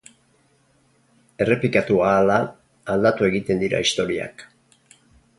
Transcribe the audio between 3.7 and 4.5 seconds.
historiak.